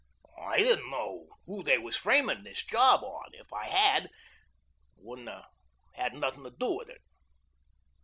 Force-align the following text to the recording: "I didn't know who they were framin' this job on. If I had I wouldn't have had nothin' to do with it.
"I 0.41 0.57
didn't 0.57 0.89
know 0.89 1.27
who 1.45 1.61
they 1.61 1.77
were 1.77 1.91
framin' 1.91 2.43
this 2.43 2.65
job 2.65 3.03
on. 3.03 3.29
If 3.33 3.53
I 3.53 3.67
had 3.67 4.05
I 4.05 4.09
wouldn't 4.97 5.29
have 5.29 5.45
had 5.93 6.15
nothin' 6.15 6.41
to 6.43 6.49
do 6.57 6.71
with 6.77 6.89
it. 6.89 7.01